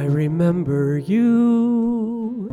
I 0.00 0.04
remember 0.04 0.96
you. 0.96 2.48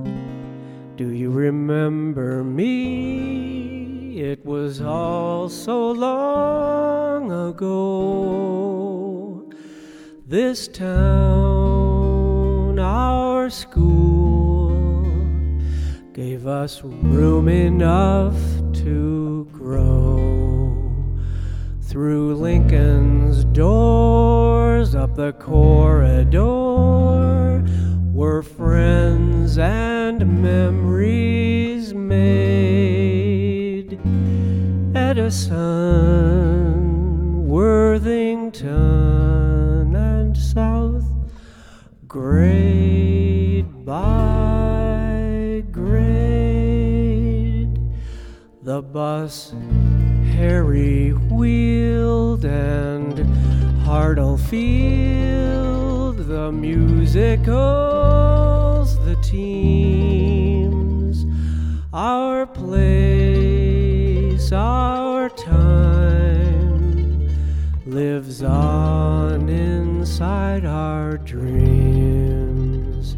Do 0.97 1.11
you 1.13 1.31
remember 1.31 2.43
me? 2.43 4.19
It 4.19 4.45
was 4.45 4.81
all 4.81 5.47
so 5.47 5.91
long 5.91 7.31
ago. 7.31 8.49
This 10.25 10.67
town, 10.67 10.99
our 12.79 13.49
school, 13.49 15.05
gave 16.11 16.47
us 16.47 16.83
room 16.83 17.47
enough 17.47 18.35
to 18.83 19.47
grow. 19.53 20.75
Through 21.79 22.35
Lincoln's 22.35 23.45
doors, 23.45 24.95
up 24.95 25.15
the 25.15 25.31
corridor, 25.31 26.66
memories 30.27 31.93
made. 31.93 32.27
Edison, 34.95 36.27
Worthington, 37.47 38.67
and 39.95 40.37
South, 40.37 41.05
grade 42.07 43.85
by 43.85 45.63
grade. 45.71 46.17
The 48.63 48.81
bus 48.81 49.53
Harry 50.37 51.11
wheeled 51.31 52.45
and 52.45 53.17
Hartlefield, 53.83 54.57
the 56.17 56.51
musicals, 56.51 57.57
the 59.05 59.15
teams, 59.23 60.06
lives 67.87 68.43
on 68.43 69.47
inside 69.47 70.65
our 70.65 71.17
dreams. 71.19 73.15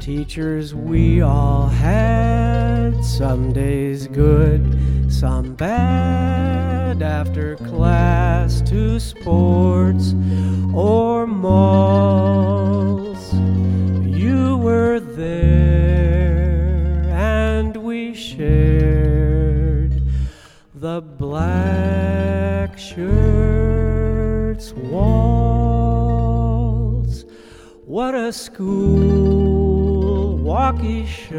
Teachers 0.00 0.74
we 0.74 1.20
all 1.20 1.68
had, 1.68 3.04
some 3.04 3.52
days 3.52 4.06
good, 4.08 5.12
some 5.12 5.54
bad, 5.54 7.02
after 7.02 7.56
class 7.56 8.62
to 8.62 8.98
sports 8.98 10.14
or 10.74 11.26
malls. 11.26 12.54
You 14.06 14.56
were 14.56 14.98
there, 15.00 15.42
and 17.10 17.76
we 17.76 18.14
shared 18.14 20.00
the 20.74 21.02
black 21.02 22.78
shirts 24.60 24.72
Waltz. 24.74 26.44
What 27.86 28.14
a 28.14 28.30
school, 28.32 28.78
Waukesha, 30.38 31.38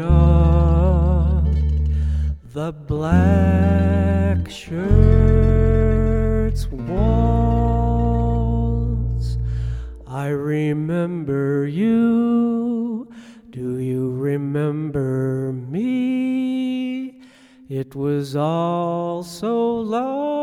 the 2.52 2.72
black 2.72 4.50
shirts 4.50 5.86
walls. 6.68 7.68
I 10.06 10.28
remember 10.28 11.66
you. 11.66 13.08
Do 13.50 13.78
you 13.78 14.10
remember 14.10 15.52
me? 15.52 17.20
It 17.68 17.94
was 17.94 18.34
all 18.36 19.22
so 19.22 19.76
long 19.76 20.41